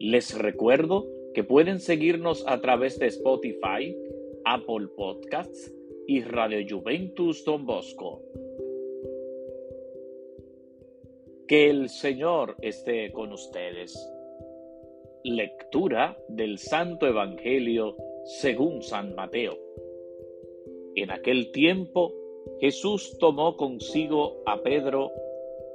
Les 0.00 0.36
recuerdo 0.38 1.06
que 1.34 1.44
pueden 1.44 1.80
seguirnos 1.80 2.44
a 2.46 2.60
través 2.60 2.98
de 2.98 3.06
Spotify, 3.06 3.96
Apple 4.44 4.88
Podcasts, 4.96 5.74
y 6.06 6.22
Radio 6.22 6.64
Juventus 6.66 7.44
Don 7.44 7.66
Bosco. 7.66 8.22
Que 11.46 11.68
el 11.68 11.90
Señor 11.90 12.56
esté 12.62 13.12
con 13.12 13.32
ustedes. 13.32 13.94
Lectura 15.22 16.16
del 16.28 16.58
Santo 16.58 17.06
Evangelio 17.06 17.94
según 18.40 18.82
San 18.82 19.14
Mateo. 19.14 19.58
En 20.94 21.10
aquel 21.10 21.52
tiempo 21.52 22.14
Jesús 22.60 23.18
tomó 23.18 23.56
consigo 23.56 24.42
a 24.46 24.62
Pedro, 24.62 25.12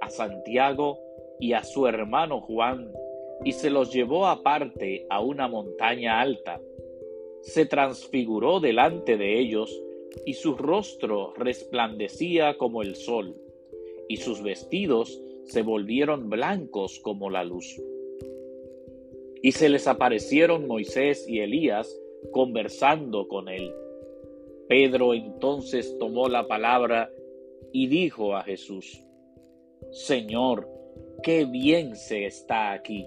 a 0.01 0.09
Santiago 0.09 0.99
y 1.39 1.53
a 1.53 1.63
su 1.63 1.85
hermano 1.85 2.41
Juan 2.41 2.91
y 3.43 3.51
se 3.51 3.69
los 3.69 3.91
llevó 3.91 4.27
aparte 4.27 5.05
a 5.09 5.21
una 5.21 5.47
montaña 5.47 6.21
alta. 6.21 6.61
Se 7.41 7.65
transfiguró 7.65 8.59
delante 8.59 9.17
de 9.17 9.39
ellos 9.39 9.81
y 10.25 10.33
su 10.33 10.55
rostro 10.55 11.33
resplandecía 11.35 12.57
como 12.57 12.81
el 12.81 12.95
sol, 12.95 13.35
y 14.07 14.17
sus 14.17 14.41
vestidos 14.41 15.21
se 15.45 15.61
volvieron 15.61 16.29
blancos 16.29 16.99
como 16.99 17.29
la 17.29 17.43
luz. 17.43 17.81
Y 19.41 19.51
se 19.51 19.67
les 19.69 19.87
aparecieron 19.87 20.67
Moisés 20.67 21.27
y 21.27 21.39
Elías 21.39 21.99
conversando 22.31 23.27
con 23.27 23.49
él. 23.49 23.73
Pedro 24.69 25.13
entonces 25.13 25.97
tomó 25.97 26.29
la 26.29 26.47
palabra 26.47 27.11
y 27.73 27.87
dijo 27.87 28.35
a 28.35 28.43
Jesús, 28.43 29.03
Señor, 29.91 30.69
qué 31.21 31.45
bien 31.45 31.95
se 31.95 32.25
está 32.25 32.71
aquí. 32.71 33.05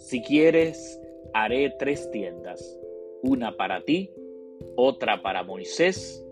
Si 0.00 0.22
quieres, 0.22 0.98
haré 1.34 1.74
tres 1.78 2.10
tiendas, 2.10 2.80
una 3.22 3.54
para 3.58 3.82
ti, 3.82 4.10
otra 4.74 5.20
para 5.20 5.44
Moisés 5.44 6.24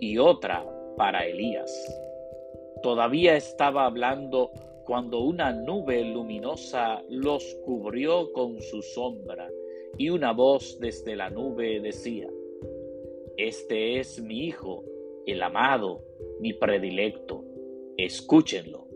y 0.00 0.18
otra 0.18 0.66
para 0.96 1.24
Elías. 1.24 1.70
Todavía 2.82 3.36
estaba 3.36 3.86
hablando 3.86 4.50
cuando 4.84 5.20
una 5.20 5.52
nube 5.52 6.02
luminosa 6.02 7.04
los 7.08 7.44
cubrió 7.64 8.32
con 8.32 8.60
su 8.60 8.82
sombra 8.82 9.48
y 9.96 10.10
una 10.10 10.32
voz 10.32 10.80
desde 10.80 11.14
la 11.14 11.30
nube 11.30 11.80
decía, 11.80 12.28
Este 13.36 14.00
es 14.00 14.20
mi 14.20 14.46
Hijo, 14.46 14.82
el 15.26 15.44
amado, 15.44 16.02
mi 16.40 16.54
predilecto, 16.54 17.44
escúchenlo. 17.96 18.88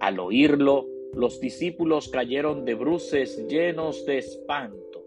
Al 0.00 0.20
oírlo, 0.20 0.86
los 1.14 1.40
discípulos 1.40 2.08
cayeron 2.08 2.64
de 2.64 2.74
bruces 2.74 3.46
llenos 3.48 4.04
de 4.06 4.18
espanto. 4.18 5.04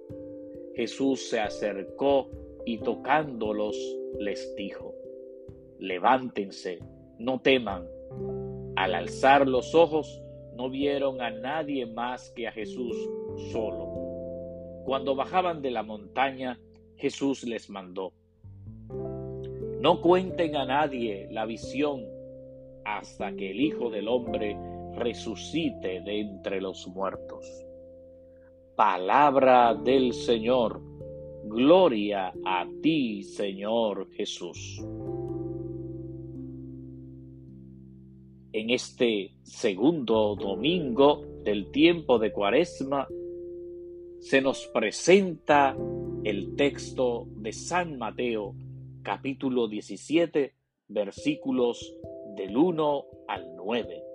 Jesús 0.75 1.29
se 1.29 1.39
acercó 1.39 2.29
y 2.65 2.79
tocándolos 2.79 3.75
les 4.19 4.55
dijo, 4.55 4.93
levántense, 5.79 6.79
no 7.17 7.41
teman. 7.41 7.87
Al 8.75 8.95
alzar 8.95 9.47
los 9.47 9.75
ojos, 9.75 10.21
no 10.55 10.69
vieron 10.69 11.21
a 11.21 11.29
nadie 11.29 11.85
más 11.85 12.31
que 12.31 12.47
a 12.47 12.51
Jesús 12.51 12.95
solo. 13.51 13.89
Cuando 14.85 15.15
bajaban 15.15 15.61
de 15.61 15.71
la 15.71 15.83
montaña, 15.83 16.59
Jesús 16.95 17.43
les 17.43 17.69
mandó, 17.69 18.13
no 19.81 20.01
cuenten 20.01 20.55
a 20.55 20.65
nadie 20.65 21.27
la 21.31 21.45
visión 21.45 22.05
hasta 22.85 23.33
que 23.33 23.51
el 23.51 23.59
Hijo 23.59 23.89
del 23.89 24.07
Hombre 24.07 24.55
resucite 24.95 26.01
de 26.01 26.19
entre 26.19 26.61
los 26.61 26.87
muertos. 26.87 27.45
Palabra 28.75 29.73
del 29.75 30.13
Señor. 30.13 30.81
Gloria 31.43 32.33
a 32.45 32.65
ti, 32.81 33.23
Señor 33.23 34.09
Jesús. 34.11 34.81
en 38.53 38.69
este 38.69 39.33
segundo 39.43 40.35
domingo 40.35 41.25
del 41.43 41.71
tiempo 41.71 42.19
de 42.19 42.31
Cuaresma, 42.31 43.07
se 44.19 44.41
nos 44.41 44.67
presenta 44.67 45.75
el 46.23 46.55
texto 46.55 47.27
de 47.37 47.53
San 47.53 47.97
Mateo, 47.97 48.53
capítulo 49.01 49.67
17, 49.67 50.53
versículos 50.89 51.95
del 52.35 52.55
1 52.55 53.05
al 53.27 53.55
9. 53.55 54.10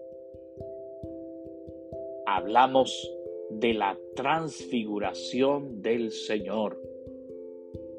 Hablamos 2.26 3.12
de 3.50 3.74
la 3.74 3.98
transfiguración 4.14 5.80
del 5.80 6.10
Señor 6.10 6.80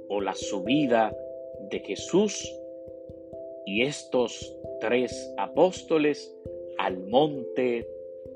o 0.09 0.21
la 0.21 0.35
subida 0.35 1.15
de 1.69 1.79
Jesús 1.79 2.53
y 3.65 3.83
estos 3.83 4.55
tres 4.79 5.33
apóstoles 5.37 6.35
al 6.77 6.99
monte 6.99 7.87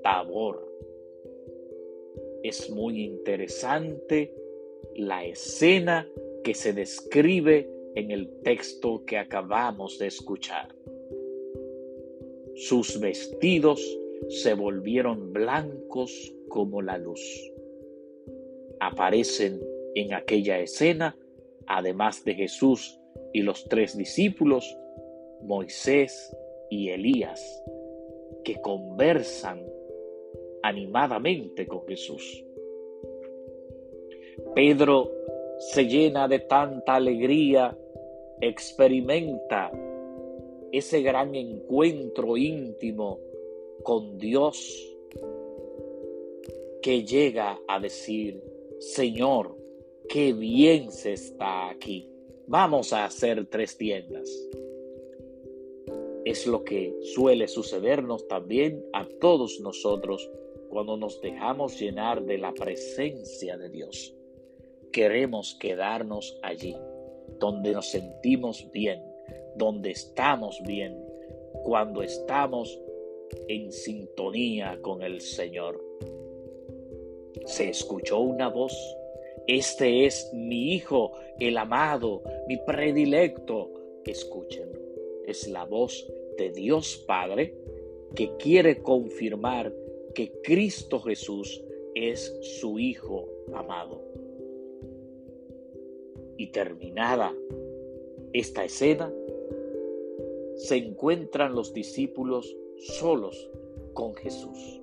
Tabor. 0.03 0.68
Es 2.44 2.69
muy 2.69 3.03
interesante 3.03 4.34
la 4.96 5.25
escena 5.25 6.08
que 6.44 6.53
se 6.53 6.73
describe 6.73 7.69
en 7.96 8.12
el 8.12 8.41
texto 8.41 9.03
que 9.06 9.18
acabamos 9.18 10.00
de 10.00 10.08
escuchar. 10.08 10.73
Sus 12.56 13.00
vestidos 13.00 14.01
se 14.30 14.54
volvieron 14.54 15.34
blancos 15.34 16.34
como 16.48 16.82
la 16.82 16.98
luz. 16.98 17.22
Aparecen 18.80 19.62
en 19.96 20.14
aquella 20.14 20.59
escena, 20.59 21.18
además 21.68 22.24
de 22.24 22.36
Jesús 22.36 23.00
y 23.34 23.42
los 23.42 23.66
tres 23.66 23.98
discípulos, 23.98 24.78
Moisés 25.44 26.36
y 26.70 26.90
Elías, 26.90 27.64
que 28.44 28.59
conversan 28.62 29.66
animadamente 30.64 31.68
con 31.68 31.86
Jesús. 31.88 32.46
Pedro 34.56 35.12
se 35.59 35.86
llena 35.86 36.28
de 36.28 36.40
tanta 36.40 36.96
alegría, 36.96 37.78
experimenta 38.40 39.72
ese 40.72 41.02
gran 41.02 41.36
encuentro 41.36 42.38
íntimo 42.38 43.20
con 43.84 44.18
Dios 44.18 44.88
que 46.81 47.03
llega 47.03 47.59
a 47.68 47.80
decir, 47.80 48.42
Señor, 48.80 49.56
qué 50.09 50.34
bien 50.34 50.92
se 50.92 51.14
está 51.14 51.69
aquí. 51.69 52.09
Vamos 52.47 52.91
a 52.91 53.06
hacer 53.06 53.46
tres 53.47 53.78
tiendas. 53.78 54.30
Es 56.25 56.46
lo 56.47 56.64
que 56.64 56.96
suele 57.02 57.47
sucedernos 57.47 58.28
también 58.28 58.84
a 58.94 59.08
todos 59.20 59.59
nosotros 59.59 60.30
cuando 60.70 60.97
nos 60.97 61.22
dejamos 61.22 61.80
llenar 61.80 62.24
de 62.24 62.38
la 62.38 62.53
presencia 62.53 63.58
de 63.58 63.70
Dios. 63.70 64.16
Queremos 64.91 65.56
quedarnos 65.59 66.40
allí, 66.44 66.76
donde 67.40 67.73
nos 67.73 67.90
sentimos 67.90 68.67
bien, 68.72 69.02
donde 69.56 69.91
estamos 69.91 70.61
bien, 70.66 70.97
cuando 71.64 72.02
estamos 72.02 72.79
en 73.48 73.72
sintonía 73.72 74.80
con 74.82 75.02
el 75.02 75.22
Señor. 75.22 75.84
Se 77.46 77.70
escuchó 77.70 78.20
una 78.20 78.50
voz, 78.50 78.74
este 79.48 80.06
es 80.06 80.30
mi 80.34 80.74
Hijo, 80.74 81.14
el 81.40 81.58
amado, 81.58 82.22
mi 82.48 82.58
predilecto, 82.58 83.72
escúchenlo 84.06 84.82
es 85.32 85.48
la 85.48 85.66
voz 85.66 86.08
de 86.38 86.52
Dios 86.52 87.04
Padre 87.08 87.56
que 88.16 88.36
quiere 88.38 88.82
confirmar 88.82 89.74
que 90.14 90.32
Cristo 90.44 91.00
Jesús 91.00 91.64
es 91.96 92.38
su 92.42 92.78
Hijo 92.80 93.30
amado. 93.54 94.02
Y 96.38 96.48
terminada 96.48 97.34
esta 98.34 98.66
escena, 98.66 99.14
se 100.56 100.78
encuentran 100.78 101.56
los 101.56 101.74
discípulos 101.74 102.56
solos 102.88 103.50
con 103.94 104.14
Jesús. 104.16 104.82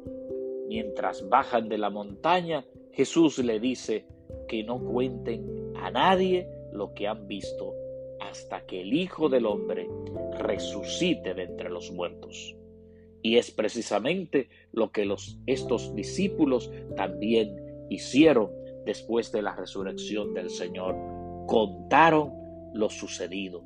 Mientras 0.68 1.28
bajan 1.28 1.68
de 1.68 1.78
la 1.78 1.90
montaña, 1.90 2.64
Jesús 2.92 3.38
le 3.38 3.58
dice, 3.58 4.06
que 4.48 4.64
no 4.64 4.78
cuenten 4.78 5.72
a 5.76 5.90
nadie 5.90 6.48
lo 6.72 6.94
que 6.94 7.06
han 7.06 7.28
visto 7.28 7.74
hasta 8.20 8.66
que 8.66 8.80
el 8.80 8.92
Hijo 8.92 9.28
del 9.28 9.46
Hombre 9.46 9.88
resucite 10.38 11.34
de 11.34 11.44
entre 11.44 11.70
los 11.70 11.92
muertos. 11.92 12.56
Y 13.22 13.36
es 13.36 13.50
precisamente 13.50 14.48
lo 14.72 14.90
que 14.90 15.04
los, 15.04 15.38
estos 15.46 15.94
discípulos 15.94 16.70
también 16.96 17.56
hicieron 17.90 18.50
después 18.84 19.32
de 19.32 19.42
la 19.42 19.54
resurrección 19.54 20.34
del 20.34 20.50
Señor. 20.50 20.96
Contaron 21.46 22.32
lo 22.74 22.90
sucedido, 22.90 23.64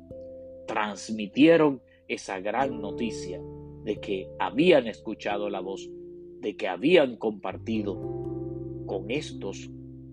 transmitieron 0.67 1.81
esa 2.07 2.39
gran 2.39 2.81
noticia 2.81 3.41
de 3.83 3.99
que 3.99 4.29
habían 4.39 4.87
escuchado 4.87 5.49
la 5.49 5.59
voz, 5.59 5.89
de 6.39 6.55
que 6.55 6.67
habían 6.67 7.17
compartido 7.17 7.95
con 8.85 9.09
estos 9.09 9.69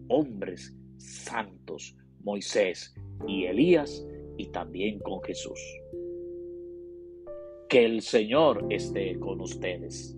hombres 0.08 0.74
santos, 0.96 1.96
Moisés 2.22 2.94
y 3.26 3.44
Elías, 3.44 4.06
y 4.36 4.46
también 4.46 4.98
con 5.00 5.22
Jesús. 5.22 5.60
Que 7.68 7.84
el 7.84 8.00
Señor 8.00 8.66
esté 8.70 9.18
con 9.18 9.40
ustedes 9.40 10.16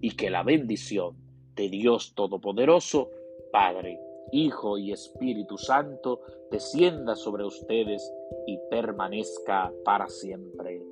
y 0.00 0.10
que 0.12 0.30
la 0.30 0.42
bendición 0.42 1.16
de 1.54 1.68
Dios 1.68 2.14
Todopoderoso, 2.14 3.10
Padre, 3.52 3.98
Hijo 4.32 4.78
y 4.78 4.92
Espíritu 4.92 5.56
Santo, 5.58 6.20
descienda 6.50 7.14
sobre 7.14 7.44
ustedes 7.44 8.12
y 8.46 8.58
permanezca 8.70 9.72
para 9.84 10.08
siempre. 10.08 10.82